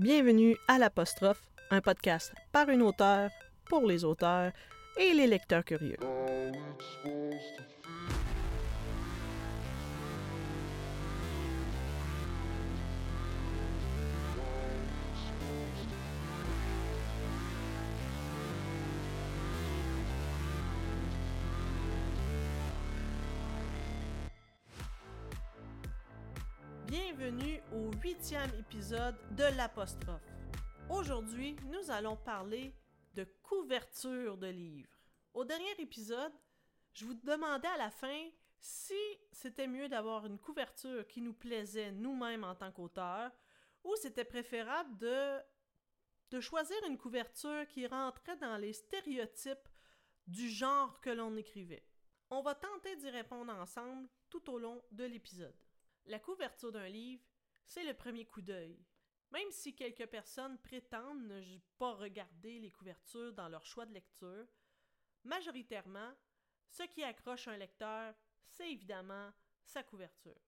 Bienvenue 0.00 0.56
à 0.66 0.76
l'apostrophe, 0.76 1.40
un 1.70 1.80
podcast 1.80 2.32
par 2.50 2.68
une 2.68 2.82
auteure, 2.82 3.30
pour 3.66 3.86
les 3.86 4.04
auteurs 4.04 4.50
et 4.98 5.12
les 5.14 5.28
lecteurs 5.28 5.64
curieux. 5.64 5.98
Bienvenue 26.88 27.60
au 27.72 27.83
huitième 28.02 28.50
épisode 28.58 29.16
de 29.36 29.44
l'apostrophe. 29.56 30.22
Aujourd'hui, 30.90 31.56
nous 31.66 31.90
allons 31.90 32.16
parler 32.16 32.74
de 33.14 33.24
couverture 33.42 34.36
de 34.36 34.48
livres. 34.48 34.98
Au 35.32 35.44
dernier 35.44 35.72
épisode, 35.78 36.32
je 36.92 37.04
vous 37.04 37.14
demandais 37.14 37.68
à 37.68 37.76
la 37.76 37.90
fin 37.90 38.28
si 38.58 38.98
c'était 39.32 39.68
mieux 39.68 39.88
d'avoir 39.88 40.26
une 40.26 40.38
couverture 40.38 41.06
qui 41.06 41.20
nous 41.20 41.34
plaisait 41.34 41.92
nous-mêmes 41.92 42.44
en 42.44 42.54
tant 42.54 42.72
qu'auteurs 42.72 43.30
ou 43.84 43.94
c'était 43.96 44.24
préférable 44.24 44.96
de, 44.98 45.38
de 46.30 46.40
choisir 46.40 46.76
une 46.88 46.98
couverture 46.98 47.66
qui 47.68 47.86
rentrait 47.86 48.36
dans 48.38 48.56
les 48.56 48.72
stéréotypes 48.72 49.68
du 50.26 50.48
genre 50.48 51.00
que 51.00 51.10
l'on 51.10 51.36
écrivait. 51.36 51.86
On 52.30 52.42
va 52.42 52.54
tenter 52.54 52.96
d'y 52.96 53.10
répondre 53.10 53.52
ensemble 53.52 54.08
tout 54.30 54.50
au 54.50 54.58
long 54.58 54.82
de 54.90 55.04
l'épisode. 55.04 55.54
La 56.06 56.18
couverture 56.18 56.72
d'un 56.72 56.88
livre, 56.88 57.22
c'est 57.64 57.84
le 57.84 57.94
premier 57.94 58.26
coup 58.26 58.42
d'œil. 58.42 58.78
Même 59.30 59.50
si 59.50 59.74
quelques 59.74 60.06
personnes 60.06 60.58
prétendent 60.58 61.26
ne 61.26 61.58
pas 61.78 61.94
regarder 61.94 62.60
les 62.60 62.70
couvertures 62.70 63.32
dans 63.32 63.48
leur 63.48 63.66
choix 63.66 63.86
de 63.86 63.92
lecture, 63.92 64.46
majoritairement, 65.24 66.12
ce 66.68 66.84
qui 66.84 67.02
accroche 67.02 67.48
un 67.48 67.56
lecteur, 67.56 68.14
c'est 68.46 68.70
évidemment 68.70 69.32
sa 69.64 69.82
couverture. 69.82 70.40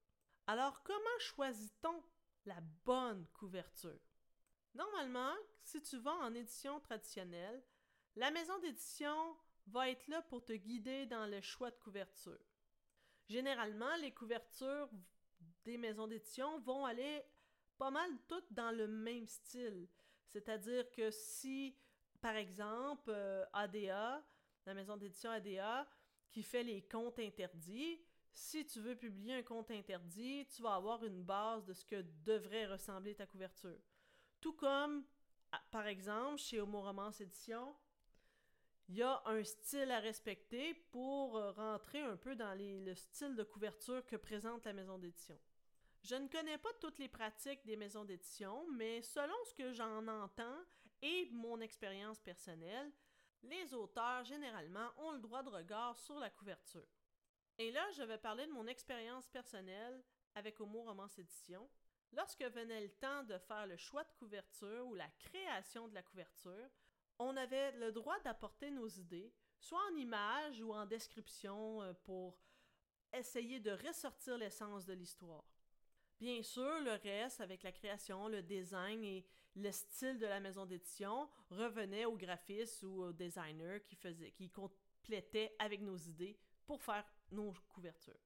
Alors, 0.46 0.82
comment 0.82 1.18
choisit-on 1.18 2.02
la 2.44 2.60
bonne 2.84 3.26
couverture? 3.32 4.00
Normalement, 4.74 5.34
si 5.62 5.82
tu 5.82 5.98
vas 5.98 6.14
en 6.14 6.34
édition 6.34 6.78
traditionnelle, 6.80 7.64
la 8.14 8.30
maison 8.30 8.58
d'édition 8.60 9.36
va 9.66 9.91
être 9.91 10.06
là 10.06 10.22
pour 10.22 10.44
te 10.44 10.52
guider 10.52 11.06
dans 11.06 11.26
le 11.26 11.41
choix 11.41 11.70
de 11.70 11.78
couverture. 11.78 12.38
Généralement, 13.28 13.96
les 13.96 14.12
couvertures 14.12 14.88
des 15.67 15.77
maisons 15.77 16.06
d'édition 16.06 16.61
vont 16.61 16.86
aller 16.86 17.22
pas 17.77 17.91
mal 17.91 18.09
toutes 18.28 18.53
dans 18.53 18.70
le 18.70 18.86
même 18.86 19.27
style. 19.27 19.89
C'est-à-dire 20.28 20.91
que 20.92 21.11
si, 21.11 21.77
par 22.20 22.36
exemple, 22.36 23.11
ADA, 23.53 24.17
euh, 24.17 24.20
la 24.64 24.75
maison 24.75 24.97
d'édition 24.97 25.31
ADA, 25.31 25.87
qui 26.31 26.42
fait 26.42 26.62
les 26.62 26.83
comptes 26.83 27.19
interdits, 27.19 28.00
si 28.33 28.64
tu 28.67 28.81
veux 28.81 28.97
publier 28.97 29.34
un 29.34 29.42
compte 29.42 29.70
interdit, 29.70 30.47
tu 30.55 30.62
vas 30.62 30.75
avoir 30.75 31.05
une 31.05 31.22
base 31.22 31.64
de 31.64 31.72
ce 31.72 31.84
que 31.84 32.05
devrait 32.25 32.67
ressembler 32.67 33.14
ta 33.14 33.27
couverture. 33.27 33.81
Tout 34.41 34.53
comme, 34.53 35.05
par 35.70 35.87
exemple, 35.87 36.39
chez 36.39 36.61
Homo 36.61 36.83
Romance 36.83 37.20
Édition, 37.20 37.75
il 38.89 38.97
y 38.97 39.03
a 39.03 39.20
un 39.27 39.42
style 39.42 39.91
à 39.91 39.98
respecter 39.98 40.75
pour 40.92 41.37
euh, 41.37 41.50
rentrer 41.53 42.00
un 42.00 42.17
peu 42.17 42.37
dans 42.37 42.56
le 42.56 42.94
style 42.94 43.34
de 43.34 43.42
couverture 43.42 44.06
que 44.06 44.17
présente 44.17 44.64
la 44.64 44.72
maison 44.72 44.98
d'édition. 44.98 45.37
Je 46.08 46.14
ne 46.14 46.28
connais 46.28 46.58
pas 46.58 46.72
toutes 46.80 47.00
les 47.00 47.08
pratiques 47.08 47.66
des 47.66 47.76
maisons 47.76 48.04
d'édition, 48.04 48.64
mais 48.70 49.02
selon 49.02 49.34
ce 49.44 49.54
que 49.54 49.72
j'en 49.72 50.06
entends 50.06 50.60
et 51.02 51.28
mon 51.32 51.60
expérience 51.60 52.20
personnelle, 52.20 52.92
les 53.42 53.74
auteurs 53.74 54.22
généralement 54.22 54.88
ont 54.98 55.10
le 55.10 55.18
droit 55.18 55.42
de 55.42 55.48
regard 55.48 55.98
sur 55.98 56.20
la 56.20 56.30
couverture. 56.30 56.86
Et 57.58 57.72
là, 57.72 57.84
je 57.91 58.04
vais 58.04 58.19
parler 58.19 58.47
de 58.47 58.53
mon 58.53 58.69
expérience 58.69 59.28
personnelle 59.31 60.00
avec 60.36 60.60
Homo 60.60 60.84
Romance 60.84 61.19
Édition. 61.19 61.69
Lorsque 62.12 62.44
venait 62.44 62.82
le 62.82 62.92
temps 62.92 63.25
de 63.25 63.36
faire 63.38 63.66
le 63.66 63.76
choix 63.76 64.04
de 64.04 64.12
couverture 64.12 64.86
ou 64.86 64.94
la 64.94 65.10
création 65.19 65.88
de 65.88 65.94
la 65.94 66.04
couverture, 66.04 66.70
on 67.19 67.36
avait 67.36 67.72
le 67.72 67.91
droit 67.91 68.20
d'apporter 68.20 68.70
nos 68.70 68.86
idées, 68.86 69.34
soit 69.58 69.82
en 69.91 69.97
images 69.97 70.62
ou 70.62 70.72
en 70.72 70.86
description 70.86 71.82
euh, 71.82 71.94
pour 72.04 72.38
essayer 73.12 73.58
de 73.58 73.72
ressortir 73.72 74.38
l'essence 74.38 74.86
de 74.86 74.92
l'histoire. 74.92 75.56
Bien 76.19 76.43
sûr, 76.43 76.81
le 76.81 76.93
reste, 77.03 77.41
avec 77.43 77.62
la 77.62 77.72
création, 77.72 78.28
le 78.28 78.43
design 78.43 79.04
et 79.04 79.27
le 79.54 79.71
style 79.71 80.19
de 80.19 80.27
la 80.27 80.41
maison 80.41 80.65
d'édition, 80.65 81.28
revenait 81.50 82.06
au 82.06 82.16
graphiste 82.16 82.82
ou 82.84 83.03
au 83.03 83.12
designer 83.12 83.82
qui, 83.84 83.97
faisait, 83.97 84.31
qui 84.31 84.50
complétait 84.50 85.55
avec 85.59 85.82
nos 85.82 85.97
idées 85.97 86.38
pour 86.65 86.82
faire 86.82 87.05
nos 87.31 87.53
couvertures. 87.69 88.19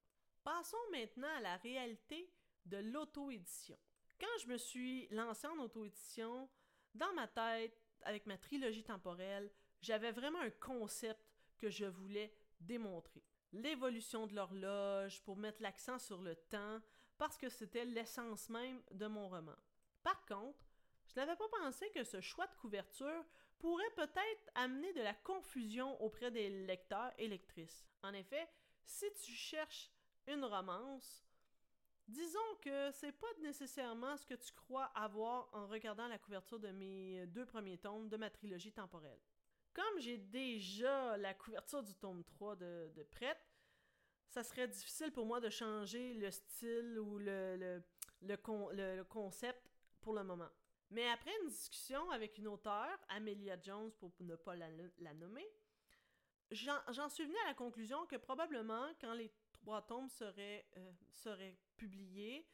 Passons 0.44 0.76
maintenant 0.92 1.28
à 1.36 1.40
la 1.40 1.56
réalité 1.56 2.30
de 2.64 2.78
l'auto-édition. 2.78 3.78
Quand 4.20 4.38
je 4.40 4.46
me 4.46 4.56
suis 4.56 5.08
lancée 5.08 5.48
en 5.48 5.58
auto-édition, 5.58 6.48
dans 6.94 7.12
ma 7.14 7.26
tête, 7.26 7.76
avec 8.02 8.26
ma 8.26 8.38
trilogie 8.38 8.84
temporelle, 8.84 9.50
j'avais 9.80 10.12
vraiment 10.12 10.40
un 10.40 10.50
concept 10.50 11.20
que 11.58 11.70
je 11.70 11.86
voulais 11.86 12.32
démontrer. 12.60 13.22
L'évolution 13.52 14.26
de 14.26 14.34
l'horloge 14.34 15.22
pour 15.22 15.36
mettre 15.36 15.60
l'accent 15.60 15.98
sur 15.98 16.22
le 16.22 16.36
temps, 16.36 16.80
parce 17.20 17.36
que 17.36 17.50
c'était 17.50 17.84
l'essence 17.84 18.48
même 18.48 18.80
de 18.92 19.06
mon 19.06 19.28
roman. 19.28 19.54
Par 20.02 20.24
contre, 20.24 20.64
je 21.06 21.20
n'avais 21.20 21.36
pas 21.36 21.48
pensé 21.60 21.86
que 21.90 22.02
ce 22.02 22.18
choix 22.22 22.46
de 22.46 22.54
couverture 22.54 23.26
pourrait 23.58 23.90
peut-être 23.94 24.50
amener 24.54 24.90
de 24.94 25.02
la 25.02 25.12
confusion 25.12 26.00
auprès 26.00 26.30
des 26.30 26.48
lecteurs 26.64 27.12
et 27.18 27.28
lectrices. 27.28 27.86
En 28.02 28.14
effet, 28.14 28.48
si 28.86 29.04
tu 29.22 29.32
cherches 29.32 29.90
une 30.28 30.46
romance, 30.46 31.26
disons 32.08 32.54
que 32.62 32.90
c'est 32.92 33.12
pas 33.12 33.34
nécessairement 33.42 34.16
ce 34.16 34.24
que 34.24 34.32
tu 34.32 34.54
crois 34.54 34.86
avoir 34.94 35.50
en 35.52 35.66
regardant 35.66 36.08
la 36.08 36.16
couverture 36.16 36.58
de 36.58 36.70
mes 36.70 37.26
deux 37.26 37.44
premiers 37.44 37.76
tomes 37.76 38.08
de 38.08 38.16
ma 38.16 38.30
trilogie 38.30 38.72
temporelle. 38.72 39.20
Comme 39.74 39.98
j'ai 39.98 40.16
déjà 40.16 41.18
la 41.18 41.34
couverture 41.34 41.82
du 41.82 41.94
tome 41.96 42.24
3 42.24 42.56
de, 42.56 42.90
de 42.96 43.02
prête, 43.02 43.49
ça 44.30 44.44
serait 44.44 44.68
difficile 44.68 45.10
pour 45.10 45.26
moi 45.26 45.40
de 45.40 45.50
changer 45.50 46.14
le 46.14 46.30
style 46.30 46.98
ou 47.00 47.18
le, 47.18 47.82
le, 48.22 49.02
concept 49.04 49.60
pour 50.00 50.14
le 50.14 50.22
moment. 50.22 50.48
Mais 50.90 51.08
après 51.08 51.32
une 51.42 51.48
discussion 51.48 52.10
avec 52.10 52.38
une 52.38 52.46
auteure, 52.46 52.98
Amelia 53.08 53.60
Jones 53.60 53.90
pour 53.98 54.12
ne 54.20 54.36
pas 54.36 54.54
la, 54.54 55.14
nommer, 55.14 55.46
j'en 56.52 57.08
suis 57.08 57.24
venue 57.24 57.38
à 57.44 57.48
la 57.48 57.54
conclusion 57.54 58.06
que 58.06 58.16
probablement 58.16 58.88
quand 59.00 59.14
les 59.14 59.32
trois 59.52 59.82
tomes 59.82 60.08
seraient, 60.08 60.64
euh, 60.76 60.92
seraient 61.12 61.56
publiés, 61.76 62.48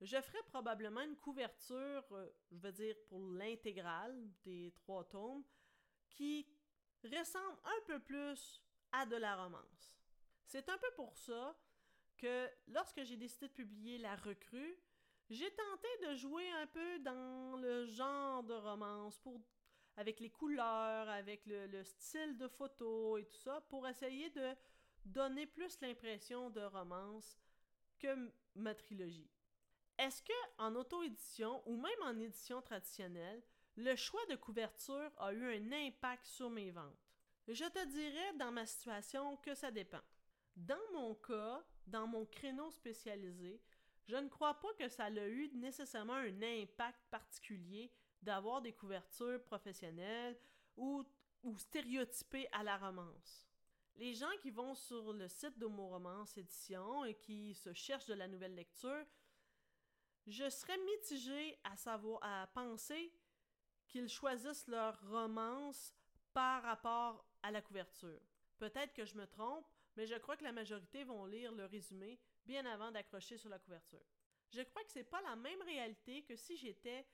je 0.00 0.20
ferais 0.20 0.42
probablement 0.46 1.00
une 1.00 1.16
couverture, 1.16 2.04
euh, 2.12 2.30
je 2.52 2.58
veux 2.58 2.72
dire 2.72 2.94
pour 3.08 3.20
l'intégrale 3.20 4.16
des 4.44 4.72
trois 4.76 5.04
tomes, 5.08 5.42
qui 6.10 6.46
ressemble 7.02 7.58
un 7.64 7.86
peu 7.86 7.98
plus 7.98 8.62
à 8.92 9.04
de 9.04 9.16
la 9.16 9.36
romance. 9.36 9.98
C'est 10.48 10.70
un 10.70 10.78
peu 10.78 10.90
pour 10.96 11.14
ça 11.14 11.54
que 12.16 12.48
lorsque 12.68 13.04
j'ai 13.04 13.18
décidé 13.18 13.48
de 13.48 13.52
publier 13.52 13.98
La 13.98 14.16
Recrue, 14.16 14.78
j'ai 15.28 15.50
tenté 15.50 15.88
de 16.08 16.14
jouer 16.14 16.50
un 16.52 16.66
peu 16.66 16.98
dans 17.00 17.58
le 17.58 17.84
genre 17.84 18.42
de 18.42 18.54
romance 18.54 19.18
pour 19.18 19.38
avec 19.96 20.20
les 20.20 20.30
couleurs, 20.30 21.08
avec 21.10 21.44
le, 21.44 21.84
style 21.84 22.38
de 22.38 22.48
photo 22.48 23.18
et 23.18 23.26
tout 23.26 23.36
ça, 23.36 23.60
pour 23.68 23.86
essayer 23.86 24.30
de 24.30 24.54
donner 25.04 25.46
plus 25.46 25.78
l'impression 25.82 26.48
de 26.48 26.62
romance 26.62 27.36
que 27.98 28.32
ma 28.54 28.74
trilogie. 28.74 29.28
Est-ce 29.98 30.22
que 30.22 30.32
en 30.56 30.76
auto-édition 30.76 31.62
ou 31.66 31.76
même 31.76 32.02
en 32.04 32.18
édition 32.20 32.62
traditionnelle, 32.62 33.42
le 33.76 33.96
choix 33.96 34.24
de 34.30 34.36
couverture 34.36 35.12
a 35.18 35.32
eu 35.34 35.44
un 35.44 35.72
impact 35.72 36.24
sur 36.24 36.48
mes 36.48 36.70
ventes? 36.70 37.12
Je 37.48 37.64
te 37.64 37.84
dirais 37.86 38.32
dans 38.38 38.52
ma 38.52 38.64
situation 38.64 39.36
que 39.38 39.54
ça 39.54 39.70
dépend. 39.70 40.00
Dans 40.58 40.92
mon 40.92 41.14
cas, 41.14 41.64
dans 41.86 42.08
mon 42.08 42.26
créneau 42.26 42.70
spécialisé, 42.70 43.60
je 44.06 44.16
ne 44.16 44.28
crois 44.28 44.58
pas 44.58 44.72
que 44.74 44.88
ça 44.88 45.04
a 45.04 45.10
eu 45.10 45.50
nécessairement 45.54 46.14
un 46.14 46.42
impact 46.42 46.98
particulier 47.10 47.92
d'avoir 48.22 48.60
des 48.60 48.72
couvertures 48.72 49.40
professionnelles 49.44 50.36
ou, 50.76 51.04
ou 51.44 51.56
stéréotypées 51.58 52.48
à 52.50 52.64
la 52.64 52.76
romance. 52.76 53.46
Les 53.94 54.14
gens 54.14 54.36
qui 54.40 54.50
vont 54.50 54.74
sur 54.74 55.12
le 55.12 55.28
site 55.28 55.58
mon 55.58 55.90
romance 55.90 56.36
édition 56.36 57.04
et 57.04 57.14
qui 57.14 57.54
se 57.54 57.72
cherchent 57.72 58.06
de 58.06 58.14
la 58.14 58.26
nouvelle 58.26 58.54
lecture, 58.54 59.06
je 60.26 60.50
serais 60.50 60.78
mitigée 60.78 61.56
à 61.62 61.76
savoir 61.76 62.18
à 62.22 62.48
penser 62.48 63.12
qu'ils 63.86 64.08
choisissent 64.08 64.66
leur 64.66 65.00
romance 65.08 65.94
par 66.32 66.64
rapport 66.64 67.24
à 67.42 67.52
la 67.52 67.62
couverture. 67.62 68.20
Peut-être 68.58 68.92
que 68.92 69.04
je 69.04 69.16
me 69.16 69.26
trompe, 69.26 69.66
mais 69.98 70.06
je 70.06 70.14
crois 70.14 70.36
que 70.36 70.44
la 70.44 70.52
majorité 70.52 71.02
vont 71.02 71.26
lire 71.26 71.50
le 71.50 71.64
résumé 71.64 72.20
bien 72.46 72.64
avant 72.66 72.92
d'accrocher 72.92 73.36
sur 73.36 73.48
la 73.48 73.58
couverture. 73.58 74.06
Je 74.48 74.62
crois 74.62 74.84
que 74.84 74.92
c'est 74.92 75.02
pas 75.02 75.20
la 75.22 75.34
même 75.34 75.60
réalité 75.62 76.22
que 76.22 76.36
si 76.36 76.56
j'étais 76.56 77.04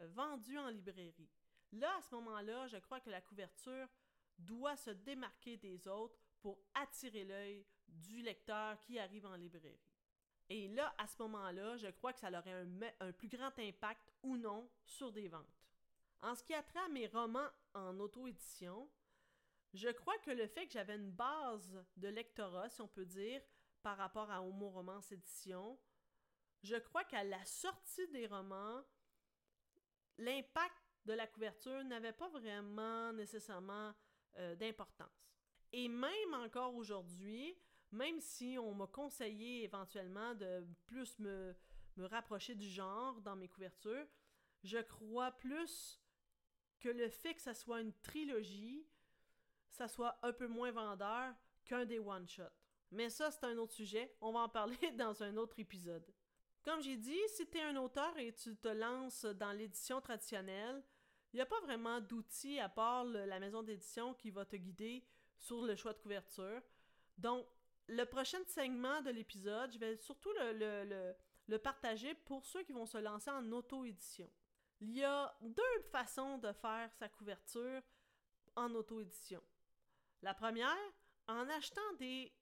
euh, 0.00 0.08
vendus 0.08 0.58
en 0.58 0.68
librairie. 0.68 1.30
Là, 1.70 1.96
à 1.96 2.02
ce 2.02 2.12
moment-là, 2.16 2.66
je 2.66 2.78
crois 2.78 2.98
que 2.98 3.10
la 3.10 3.20
couverture 3.20 3.86
doit 4.36 4.76
se 4.76 4.90
démarquer 4.90 5.56
des 5.56 5.86
autres 5.86 6.18
pour 6.40 6.58
attirer 6.74 7.22
l'œil 7.22 7.64
du 7.86 8.22
lecteur 8.22 8.76
qui 8.80 8.98
arrive 8.98 9.24
en 9.24 9.36
librairie. 9.36 9.78
Et 10.48 10.66
là, 10.66 10.92
à 10.98 11.06
ce 11.06 11.22
moment-là, 11.22 11.76
je 11.76 11.86
crois 11.92 12.12
que 12.12 12.18
ça 12.18 12.28
aurait 12.28 12.50
un, 12.50 12.66
un 12.98 13.12
plus 13.12 13.28
grand 13.28 13.56
impact 13.56 14.12
ou 14.24 14.36
non 14.36 14.68
sur 14.84 15.12
des 15.12 15.28
ventes. 15.28 15.62
En 16.20 16.34
ce 16.34 16.42
qui 16.42 16.54
a 16.54 16.62
trait 16.64 16.80
à 16.80 16.88
mes 16.88 17.06
romans 17.06 17.50
en 17.72 18.00
auto-édition, 18.00 18.90
je 19.72 19.88
crois 19.88 20.18
que 20.18 20.30
le 20.30 20.46
fait 20.46 20.66
que 20.66 20.72
j'avais 20.72 20.96
une 20.96 21.10
base 21.10 21.84
de 21.96 22.08
lectorat, 22.08 22.68
si 22.68 22.80
on 22.80 22.88
peut 22.88 23.06
dire, 23.06 23.40
par 23.82 23.96
rapport 23.96 24.30
à 24.30 24.42
Homo 24.42 24.70
Romance 24.70 25.12
Édition, 25.12 25.78
je 26.62 26.76
crois 26.76 27.04
qu'à 27.04 27.24
la 27.24 27.44
sortie 27.44 28.06
des 28.08 28.26
romans, 28.26 28.82
l'impact 30.18 30.76
de 31.06 31.14
la 31.14 31.26
couverture 31.26 31.82
n'avait 31.84 32.12
pas 32.12 32.28
vraiment 32.28 33.12
nécessairement 33.12 33.92
euh, 34.36 34.54
d'importance. 34.54 35.32
Et 35.72 35.88
même 35.88 36.34
encore 36.34 36.74
aujourd'hui, 36.74 37.56
même 37.90 38.20
si 38.20 38.56
on 38.58 38.74
m'a 38.74 38.86
conseillé 38.86 39.64
éventuellement 39.64 40.34
de 40.34 40.66
plus 40.86 41.18
me, 41.18 41.56
me 41.96 42.06
rapprocher 42.06 42.54
du 42.54 42.68
genre 42.68 43.20
dans 43.22 43.36
mes 43.36 43.48
couvertures, 43.48 44.06
je 44.62 44.78
crois 44.78 45.32
plus 45.32 46.00
que 46.78 46.88
le 46.88 47.08
fait 47.08 47.34
que 47.34 47.40
ça 47.40 47.54
soit 47.54 47.80
une 47.80 47.92
trilogie, 48.00 48.86
ça 49.72 49.88
soit 49.88 50.18
un 50.22 50.32
peu 50.32 50.46
moins 50.46 50.70
vendeur 50.70 51.34
qu'un 51.64 51.84
des 51.84 51.98
one-shots. 51.98 52.42
Mais 52.90 53.08
ça, 53.08 53.30
c'est 53.30 53.44
un 53.44 53.56
autre 53.56 53.72
sujet. 53.72 54.14
On 54.20 54.32
va 54.32 54.40
en 54.40 54.48
parler 54.48 54.76
dans 54.98 55.22
un 55.22 55.36
autre 55.36 55.58
épisode. 55.58 56.06
Comme 56.62 56.82
j'ai 56.82 56.96
dit, 56.96 57.18
si 57.28 57.48
tu 57.48 57.58
es 57.58 57.62
un 57.62 57.76
auteur 57.76 58.16
et 58.18 58.32
tu 58.34 58.54
te 58.56 58.68
lances 58.68 59.24
dans 59.24 59.52
l'édition 59.52 60.00
traditionnelle, 60.00 60.84
il 61.32 61.36
n'y 61.36 61.42
a 61.42 61.46
pas 61.46 61.60
vraiment 61.62 62.00
d'outils 62.00 62.60
à 62.60 62.68
part 62.68 63.04
la 63.04 63.40
maison 63.40 63.62
d'édition 63.62 64.14
qui 64.14 64.30
va 64.30 64.44
te 64.44 64.56
guider 64.56 65.04
sur 65.38 65.62
le 65.62 65.74
choix 65.74 65.94
de 65.94 65.98
couverture. 65.98 66.62
Donc, 67.16 67.46
le 67.88 68.04
prochain 68.04 68.38
segment 68.46 69.00
de 69.00 69.10
l'épisode, 69.10 69.72
je 69.72 69.78
vais 69.78 69.96
surtout 69.96 70.30
le, 70.38 71.14
le, 71.48 71.58
partager 71.58 72.14
pour 72.14 72.44
ceux 72.44 72.62
qui 72.62 72.72
vont 72.72 72.86
se 72.86 72.98
lancer 72.98 73.30
en 73.30 73.50
auto-édition. 73.50 74.30
Il 74.80 74.96
y 74.96 75.04
a 75.04 75.34
deux 75.40 75.82
façons 75.90 76.38
de 76.38 76.52
faire 76.52 76.92
sa 76.92 77.08
couverture 77.08 77.82
en 78.54 78.74
auto-édition. 78.74 79.42
La 80.22 80.34
première, 80.34 80.76
en 81.26 81.48
achetant 81.48 81.92
des, 81.98 82.32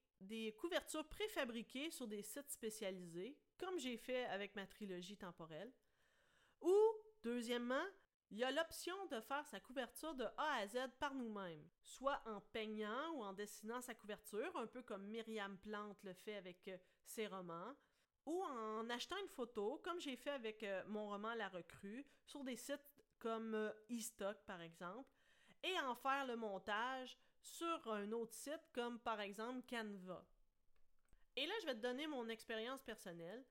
couvertures 0.58 1.08
préfabriquées 1.08 1.90
sur 1.90 2.06
des 2.06 2.22
sites 2.22 2.50
spécialisés, 2.50 3.38
comme 3.58 3.78
j'ai 3.78 3.96
fait 3.96 4.26
avec 4.26 4.54
ma 4.54 4.66
trilogie 4.66 5.16
temporelle. 5.16 5.72
Ou, 6.60 6.76
deuxièmement, 7.22 7.86
il 8.30 8.38
y 8.38 8.44
a 8.44 8.50
l'option 8.50 8.94
de 9.06 9.20
faire 9.22 9.46
sa 9.46 9.60
couverture 9.60 10.14
de 10.14 10.24
A 10.36 10.58
à 10.60 10.66
Z 10.66 10.76
par 10.98 11.14
nous-mêmes, 11.14 11.66
soit 11.82 12.22
en 12.26 12.40
peignant 12.52 13.12
ou 13.14 13.24
en 13.24 13.32
dessinant 13.32 13.80
sa 13.80 13.94
couverture, 13.94 14.56
un 14.56 14.66
peu 14.66 14.82
comme 14.82 15.06
Myriam 15.06 15.56
Plante 15.58 16.02
le 16.04 16.12
fait 16.12 16.36
avec 16.36 16.68
euh, 16.68 16.76
ses 17.04 17.26
romans, 17.26 17.74
ou 18.26 18.42
en 18.42 18.88
achetant 18.90 19.16
une 19.16 19.28
photo, 19.28 19.80
comme 19.82 20.00
j'ai 20.00 20.16
fait 20.16 20.30
avec 20.30 20.62
euh, 20.62 20.82
mon 20.86 21.08
roman 21.08 21.34
La 21.34 21.48
Recrue, 21.48 22.06
sur 22.24 22.44
des 22.44 22.56
sites 22.56 23.02
comme 23.18 23.54
euh, 23.54 23.72
eStock 23.88 24.36
par 24.46 24.60
exemple, 24.60 25.10
et 25.62 25.78
en 25.80 25.94
faire 25.94 26.26
le 26.26 26.36
montage 26.36 27.16
sur 27.40 27.92
un 27.92 28.12
autre 28.12 28.34
site 28.34 28.68
comme 28.72 28.98
par 29.00 29.20
exemple 29.20 29.66
Canva. 29.68 30.24
Et 31.36 31.46
là, 31.46 31.54
je 31.60 31.66
vais 31.66 31.74
te 31.74 31.80
donner 31.80 32.06
mon 32.06 32.28
expérience 32.28 32.82
personnelle. 32.82 33.44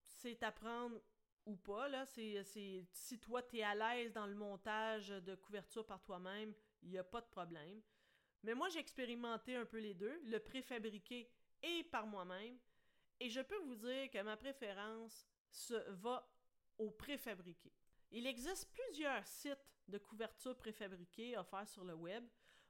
C'est 0.00 0.42
apprendre 0.42 1.00
ou 1.46 1.56
pas, 1.56 1.88
là, 1.88 2.06
si 2.06 3.18
toi 3.20 3.42
tu 3.42 3.58
es 3.58 3.62
à 3.62 3.74
l'aise 3.74 4.12
dans 4.12 4.26
le 4.26 4.34
montage 4.34 5.08
de 5.08 5.34
couverture 5.34 5.84
par 5.84 6.00
toi-même, 6.02 6.54
il 6.82 6.90
n'y 6.90 6.98
a 6.98 7.04
pas 7.04 7.20
de 7.20 7.26
problème. 7.26 7.82
Mais 8.42 8.54
moi, 8.54 8.68
j'ai 8.68 8.78
expérimenté 8.78 9.56
un 9.56 9.66
peu 9.66 9.78
les 9.78 9.94
deux, 9.94 10.20
le 10.24 10.38
préfabriqué 10.38 11.30
et 11.62 11.84
par 11.84 12.06
moi-même, 12.06 12.58
et 13.20 13.28
je 13.28 13.40
peux 13.40 13.58
vous 13.58 13.74
dire 13.74 14.10
que 14.10 14.22
ma 14.22 14.36
préférence 14.36 15.26
se 15.50 15.74
va 15.90 16.26
au 16.78 16.90
préfabriqué. 16.90 17.72
Il 18.16 18.28
existe 18.28 18.70
plusieurs 18.70 19.26
sites 19.26 19.58
de 19.88 19.98
couverture 19.98 20.56
préfabriquée 20.56 21.36
offerts 21.36 21.68
sur 21.68 21.82
le 21.82 21.94
web. 21.94 22.24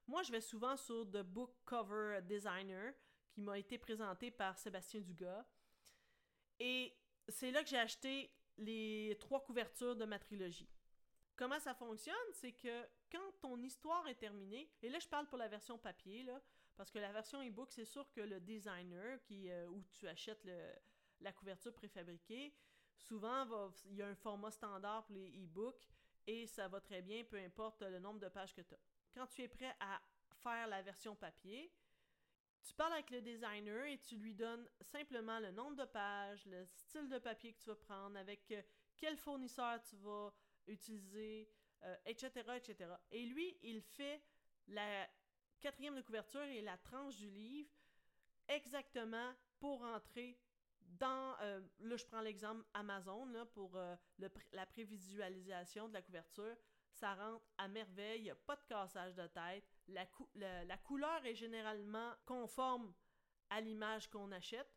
Moi, 0.07 0.23
je 0.23 0.33
vais 0.33 0.41
souvent 0.41 0.75
sur 0.75 1.05
The 1.11 1.19
Book 1.19 1.55
Cover 1.67 2.21
Designer, 2.23 2.95
qui 3.29 3.43
m'a 3.43 3.59
été 3.59 3.77
présenté 3.77 4.31
par 4.31 4.57
Sébastien 4.57 5.03
Dugas. 5.03 5.45
Et 6.59 6.97
c'est 7.29 7.51
là 7.51 7.63
que 7.63 7.69
j'ai 7.69 7.77
acheté 7.77 8.33
les 8.57 9.19
trois 9.21 9.45
couvertures 9.45 9.95
de 9.95 10.07
ma 10.07 10.19
trilogie. 10.19 10.71
Comment 11.37 11.61
ça 11.61 11.75
fonctionne? 11.75 12.15
C'est 12.33 12.53
que 12.53 12.87
quand 13.13 13.33
ton 13.43 13.63
histoire 13.63 14.09
est 14.09 14.15
terminée, 14.15 14.71
et 14.81 14.89
là 14.89 14.99
je 14.99 15.09
parle 15.09 15.27
pour 15.27 15.37
la 15.37 15.49
version 15.49 15.77
papier, 15.77 16.27
parce 16.75 16.91
que 16.91 16.99
la 16.99 17.13
version 17.13 17.43
e-book, 17.47 17.71
c'est 17.71 17.85
sûr 17.85 18.11
que 18.13 18.23
le 18.23 18.41
designer 18.41 19.21
qui, 19.21 19.51
euh, 19.51 19.69
où 19.69 19.83
tu 19.91 20.09
achètes 20.09 20.49
la 21.21 21.33
couverture 21.33 21.75
préfabriquée, 21.75 22.55
souvent 22.97 23.47
il 23.87 23.97
y 23.97 24.03
a 24.03 24.09
un 24.09 24.15
format 24.15 24.51
standard 24.51 25.05
pour 25.05 25.15
les 25.15 25.29
e-books 25.45 25.89
et 26.27 26.47
ça 26.47 26.69
va 26.69 26.81
très 26.81 27.03
bien, 27.03 27.25
peu 27.25 27.39
importe 27.39 27.83
le 27.83 27.99
nombre 27.99 28.21
de 28.21 28.29
pages 28.29 28.55
que 28.55 28.63
tu 28.63 28.75
as. 28.75 28.79
Quand 29.15 29.27
tu 29.27 29.43
es 29.43 29.49
prêt 29.49 29.75
à 29.81 30.01
faire 30.43 30.67
la 30.67 30.83
version 30.83 31.15
papier, 31.15 31.71
tu 32.63 32.73
parles 32.75 32.95
avec 32.95 33.11
le 33.11 33.21
designer 33.21 33.85
et 33.87 33.99
tu 33.99 34.17
lui 34.17 34.35
donnes 34.35 34.67
simplement 34.81 35.39
le 35.39 35.51
nombre 35.51 35.77
de 35.77 35.85
pages, 35.85 36.47
le 36.47 36.65
style 36.65 37.09
de 37.09 37.19
papier 37.19 37.53
que 37.53 37.59
tu 37.59 37.69
vas 37.69 37.77
prendre, 37.77 38.17
avec 38.17 38.51
euh, 38.53 38.63
quel 38.97 39.17
fournisseur 39.19 39.83
tu 39.83 39.97
vas 39.97 40.33
utiliser, 40.67 41.51
etc., 42.07 42.31
euh, 42.49 42.55
etc. 42.55 42.91
Et 43.11 43.27
lui, 43.27 43.59
il 43.63 43.83
fait 43.83 44.23
la 44.69 45.07
quatrième 45.61 45.95
de 45.95 46.01
couverture 46.01 46.43
et 46.43 46.63
la 46.63 46.79
tranche 46.79 47.17
du 47.17 47.29
livre 47.29 47.71
exactement 48.49 49.35
pour 49.59 49.83
entrer 49.83 50.39
dans, 50.99 51.37
euh, 51.41 51.61
là 51.81 51.97
je 51.97 52.05
prends 52.05 52.21
l'exemple 52.21 52.65
Amazon 52.75 53.27
pour 53.53 53.79
la 54.53 54.67
prévisualisation 54.67 55.89
de 55.89 55.95
la 55.95 56.03
couverture, 56.03 56.57
ça 56.95 57.15
rentre 57.15 57.45
à 57.59 57.69
merveille, 57.69 58.21
il 58.21 58.25
n'y 58.25 58.31
a 58.31 58.35
pas 58.35 58.57
de 58.57 58.65
cassage 58.69 59.15
de 59.15 59.27
tête, 59.27 59.65
la, 59.89 60.77
couleur 60.79 61.25
est 61.27 61.35
généralement 61.35 62.13
conforme 62.25 62.95
à 63.51 63.61
l'image 63.61 64.09
qu'on 64.09 64.31
achète, 64.33 64.73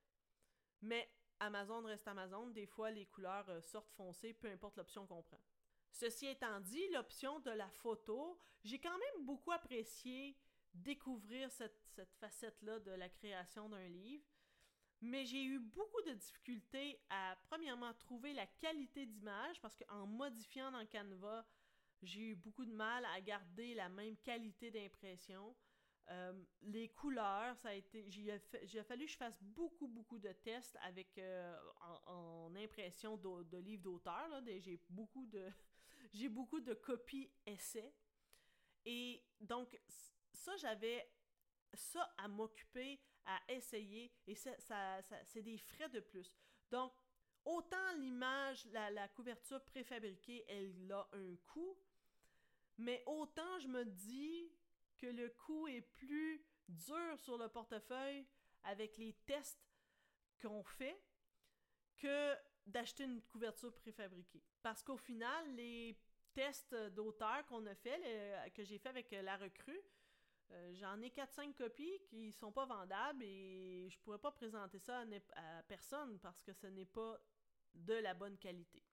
mais 0.81 1.09
Amazon 1.39 1.83
reste 1.83 2.07
Amazon, 2.07 2.47
des 2.47 2.65
fois 2.65 2.91
les 2.91 3.05
couleurs 3.05 3.47
euh, 3.49 3.61
sortent 3.61 3.91
foncées, 3.91 4.33
peu 4.33 4.47
importe 4.49 4.77
l'option 4.77 5.05
qu'on 5.05 5.21
prend. 5.21 5.41
Ceci 5.91 6.27
étant 6.27 6.59
dit, 6.59 6.87
l'option 6.89 7.39
de 7.39 7.51
la 7.51 7.69
photo, 7.69 8.39
j'ai 8.63 8.79
quand 8.79 8.97
même 8.97 9.25
beaucoup 9.25 9.51
apprécié 9.51 10.35
découvrir 10.73 11.51
cette, 11.51 11.79
cette 11.95 12.13
facette-là 12.15 12.79
de 12.79 12.91
la 12.91 13.09
création 13.09 13.69
d'un 13.69 13.87
livre, 13.87 14.25
mais 15.01 15.25
j'ai 15.25 15.43
eu 15.43 15.59
beaucoup 15.59 16.01
de 16.03 16.13
difficultés 16.13 16.99
à, 17.09 17.37
premièrement, 17.49 17.93
trouver 17.93 18.33
la 18.33 18.47
qualité 18.47 19.05
d'image, 19.05 19.61
parce 19.61 19.75
qu'en 19.75 20.07
modifiant 20.07 20.71
dans 20.71 20.85
Canva, 20.85 21.45
j'ai 22.01 22.21
eu 22.21 22.35
beaucoup 22.35 22.65
de 22.65 22.73
mal 22.73 23.05
à 23.05 23.21
garder 23.21 23.73
la 23.73 23.89
même 23.89 24.17
qualité 24.17 24.71
d'impression. 24.71 25.55
Euh, 26.09 26.33
les 26.61 26.89
couleurs, 26.89 27.57
ça 27.57 27.69
a 27.69 27.73
été. 27.73 28.09
J'ai 28.09 28.83
fallu 28.83 29.05
que 29.05 29.11
je 29.11 29.17
fasse 29.17 29.41
beaucoup, 29.41 29.87
beaucoup 29.87 30.19
de 30.19 30.31
tests 30.31 30.77
avec 30.83 31.17
euh, 31.17 31.55
en, 32.05 32.55
impression 32.55 33.17
de, 33.17 33.57
livres 33.57 33.83
d'auteur. 33.83 34.41
J'ai 34.45 34.79
beaucoup 34.89 35.25
de. 35.25 35.49
j'ai 36.13 36.29
beaucoup 36.29 36.61
de 36.61 36.73
copies 36.73 37.29
essais. 37.45 37.93
Et 38.85 39.21
donc, 39.41 39.77
ça, 40.31 40.55
j'avais 40.57 41.11
ça 41.73 42.13
à 42.17 42.27
m'occuper, 42.27 42.99
à 43.25 43.39
essayer, 43.49 44.11
et 44.25 44.35
ça, 44.35 44.51
c'est 45.23 45.41
des 45.41 45.57
frais 45.57 45.89
de 45.89 45.99
plus. 45.99 46.31
Donc, 46.71 46.93
autant 47.45 47.93
l'image, 47.97 48.65
la, 48.67 48.89
la 48.91 49.07
couverture 49.09 49.63
préfabriquée, 49.65 50.45
elle 50.47 50.91
a 50.91 51.07
un 51.13 51.35
coût, 51.47 51.77
mais 52.77 53.03
autant 53.05 53.59
je 53.59 53.67
me 53.67 53.85
dis 53.85 54.51
que 54.97 55.07
le 55.07 55.29
coût 55.29 55.67
est 55.67 55.81
plus 55.81 56.45
dur 56.67 57.19
sur 57.19 57.37
le 57.37 57.47
portefeuille 57.49 58.25
avec 58.63 58.97
les 58.97 59.13
tests 59.25 59.67
qu'on 60.41 60.63
fait 60.63 61.01
que 61.97 62.35
d'acheter 62.65 63.05
une 63.05 63.21
couverture 63.23 63.73
préfabriquée. 63.73 64.43
Parce 64.61 64.83
qu'au 64.83 64.97
final, 64.97 65.55
les 65.55 65.97
tests 66.33 66.75
d'auteur 66.93 67.45
qu'on 67.47 67.65
a 67.65 67.75
fait, 67.75 68.51
que 68.53 68.63
j'ai 68.63 68.77
fait 68.77 68.89
avec 68.89 69.11
la 69.11 69.37
recrue, 69.37 69.81
euh, 70.51 70.73
j'en 70.75 71.01
ai 71.01 71.09
4-5 71.09 71.53
copies 71.53 71.99
qui 72.05 72.31
sont 72.31 72.51
pas 72.51 72.65
vendables 72.65 73.23
et 73.23 73.89
je 73.89 73.99
pourrais 73.99 74.19
pas 74.19 74.31
présenter 74.31 74.79
ça 74.79 75.03
à, 75.35 75.63
personne 75.63 76.19
parce 76.19 76.41
que 76.41 76.53
ce 76.53 76.67
n'est 76.67 76.85
pas 76.85 77.19
de 77.73 77.95
la 77.95 78.13
bonne 78.13 78.37
qualité. 78.37 78.83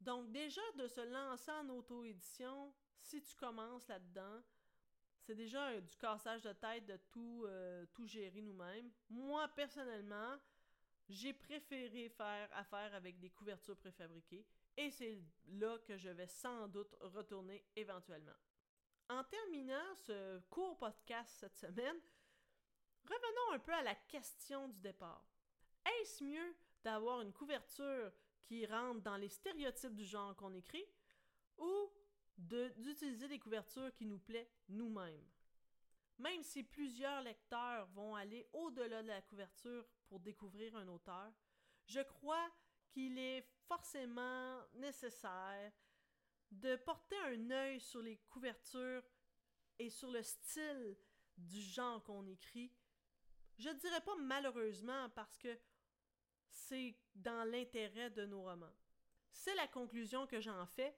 Donc 0.00 0.30
déjà 0.30 0.60
de 0.76 0.86
se 0.86 1.00
lancer 1.00 1.50
en 1.50 1.68
auto-édition, 1.70 2.72
si 3.00 3.22
tu 3.22 3.34
commences 3.34 3.88
là-dedans, 3.88 4.42
c'est 5.22 5.34
déjà 5.34 5.80
du 5.80 5.96
cassage 5.96 6.42
de 6.42 6.52
tête 6.52 6.86
de 6.86 6.96
tout, 7.10 7.44
euh, 7.46 7.84
tout 7.92 8.06
gérer 8.06 8.42
nous-mêmes. 8.42 8.90
Moi, 9.08 9.48
personnellement, 9.48 10.36
j'ai 11.08 11.32
préféré 11.32 12.08
faire 12.10 12.48
affaire 12.52 12.94
avec 12.94 13.18
des 13.18 13.30
couvertures 13.30 13.76
préfabriquées 13.76 14.46
et 14.76 14.90
c'est 14.90 15.20
là 15.48 15.78
que 15.78 15.96
je 15.96 16.10
vais 16.10 16.28
sans 16.28 16.68
doute 16.68 16.94
retourner 17.00 17.64
éventuellement. 17.74 18.36
En 19.08 19.22
terminant 19.22 19.94
ce 19.94 20.40
court 20.50 20.76
podcast 20.78 21.32
cette 21.38 21.56
semaine, 21.56 21.96
revenons 23.04 23.52
un 23.54 23.58
peu 23.60 23.72
à 23.72 23.82
la 23.82 23.94
question 23.94 24.68
du 24.68 24.80
départ. 24.80 25.24
Est-ce 25.84 26.24
mieux 26.24 26.56
d'avoir 26.82 27.20
une 27.20 27.32
couverture 27.32 28.10
qui 28.42 28.66
rentre 28.66 29.02
dans 29.02 29.16
les 29.16 29.28
stéréotypes 29.28 29.94
du 29.94 30.04
genre 30.04 30.34
qu'on 30.34 30.52
écrit 30.54 30.84
ou 31.56 31.92
d'utiliser 32.36 33.28
des 33.28 33.38
couvertures 33.38 33.94
qui 33.94 34.06
nous 34.06 34.18
plaisent 34.18 34.58
nous-mêmes? 34.68 35.24
Même 36.18 36.42
si 36.42 36.64
plusieurs 36.64 37.22
lecteurs 37.22 37.86
vont 37.94 38.16
aller 38.16 38.48
au-delà 38.54 39.04
de 39.04 39.08
la 39.08 39.22
couverture 39.22 39.86
pour 40.08 40.18
découvrir 40.18 40.74
un 40.74 40.88
auteur, 40.88 41.32
je 41.86 42.00
crois 42.00 42.50
qu'il 42.88 43.18
est 43.20 43.46
forcément 43.68 44.60
nécessaire 44.74 45.70
de 46.50 46.76
porter 46.76 47.16
un 47.26 47.50
œil 47.50 47.80
sur 47.80 48.00
les 48.02 48.16
couvertures 48.30 49.02
et 49.78 49.90
sur 49.90 50.10
le 50.10 50.22
style 50.22 50.96
du 51.36 51.60
genre 51.60 52.02
qu'on 52.02 52.26
écrit. 52.26 52.72
Je 53.58 53.70
dirais 53.70 54.00
pas 54.00 54.16
malheureusement 54.16 55.10
parce 55.10 55.38
que 55.38 55.58
c'est 56.50 56.96
dans 57.14 57.44
l'intérêt 57.50 58.10
de 58.10 58.26
nos 58.26 58.42
romans. 58.42 58.74
C'est 59.32 59.54
la 59.54 59.68
conclusion 59.68 60.26
que 60.26 60.40
j'en 60.40 60.66
fais 60.66 60.94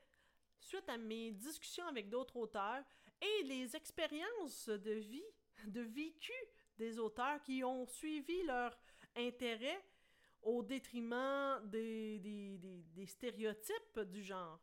suite 0.61 0.89
à 0.89 0.97
mes 0.97 1.33
discussions 1.33 1.87
avec 1.87 2.09
d'autres 2.09 2.37
auteurs 2.37 2.85
et 3.21 3.43
les 3.45 3.75
expériences 3.75 4.69
de 4.69 4.93
vie, 4.93 5.25
de 5.67 5.81
vécu 5.81 6.33
des 6.77 6.99
auteurs 6.99 7.43
qui 7.43 7.65
ont 7.65 7.87
suivi 7.87 8.43
leur 8.45 8.79
intérêt 9.17 9.85
au 10.43 10.63
détriment 10.63 11.61
des, 11.65 12.19
des, 12.21 13.07
stéréotypes 13.07 14.01
du 14.01 14.23
genre. 14.23 14.61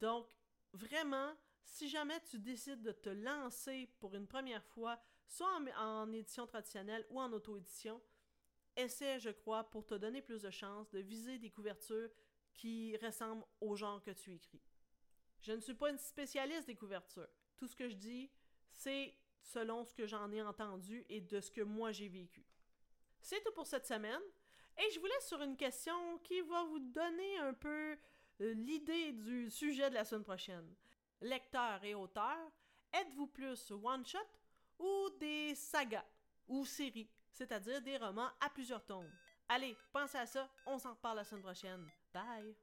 Donc, 0.00 0.28
vraiment, 0.72 1.32
si 1.64 1.88
jamais 1.88 2.20
tu 2.20 2.38
décides 2.38 2.82
de 2.82 2.92
te 2.92 3.08
lancer 3.08 3.88
pour 3.98 4.14
une 4.14 4.26
première 4.26 4.64
fois, 4.64 5.00
soit 5.26 5.50
en, 5.78 6.12
édition 6.12 6.46
traditionnelle 6.46 7.06
ou 7.10 7.20
en 7.20 7.32
auto-édition, 7.32 8.00
essaie, 8.76 9.18
je 9.18 9.30
crois, 9.30 9.64
pour 9.70 9.86
te 9.86 9.94
donner 9.94 10.22
plus 10.22 10.42
de 10.42 10.50
chances 10.50 10.90
de 10.90 11.00
viser 11.00 11.38
des 11.38 11.50
couvertures 11.50 12.10
qui 12.54 12.96
ressemblent 12.98 13.44
au 13.60 13.74
genre 13.74 14.02
que 14.02 14.10
tu 14.10 14.32
écris. 14.32 14.62
Je 15.40 15.52
ne 15.52 15.60
suis 15.60 15.74
pas 15.74 15.90
une 15.90 15.98
spécialiste 15.98 16.66
des 16.66 16.76
couvertures. 16.76 17.28
Tout 17.56 17.66
ce 17.66 17.76
que 17.76 17.88
je 17.88 17.96
dis, 17.96 18.30
c'est 18.72 19.16
selon 19.42 19.84
ce 19.84 19.94
que 19.94 20.06
j'en 20.06 20.30
ai 20.32 20.42
entendu 20.42 21.04
et 21.08 21.20
de 21.20 21.40
ce 21.40 21.50
que 21.50 21.60
moi 21.60 21.92
j'ai 21.92 22.08
vécu. 22.08 22.46
C'est 23.20 23.42
tout 23.42 23.52
pour 23.52 23.66
cette 23.66 23.86
semaine. 23.86 24.20
Et 24.78 24.90
je 24.90 24.98
vous 24.98 25.06
laisse 25.06 25.28
sur 25.28 25.40
une 25.42 25.56
question 25.56 26.18
qui 26.18 26.40
va 26.42 26.64
vous 26.64 26.78
donner 26.78 27.38
un 27.38 27.54
peu 27.54 27.96
l'idée 28.38 29.12
du 29.12 29.50
sujet 29.50 29.90
de 29.90 29.94
la 29.94 30.04
semaine 30.04 30.24
prochaine. 30.24 30.74
Lecteur 31.20 31.82
et 31.84 31.94
auteur, 31.94 32.36
êtes-vous 32.92 33.26
plus 33.28 33.70
one-shot 33.70 34.18
ou 34.78 35.10
des 35.18 35.54
sagas 35.54 36.04
ou 36.48 36.64
séries, 36.64 37.10
c'est-à-dire 37.32 37.80
des 37.80 37.96
romans 37.96 38.30
à 38.40 38.50
plusieurs 38.50 38.84
tomes? 38.84 39.10
Allez, 39.48 39.76
pensez 39.92 40.18
à 40.18 40.26
ça, 40.26 40.48
on 40.66 40.78
s'en 40.78 40.90
reparle 40.90 41.18
la 41.18 41.24
semaine 41.24 41.42
prochaine. 41.42 41.86
Bye! 42.12 42.54